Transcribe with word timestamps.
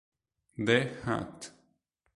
The 0.57 0.97
Hat 1.05 1.53